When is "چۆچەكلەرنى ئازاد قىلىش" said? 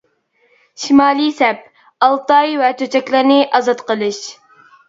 2.81-4.25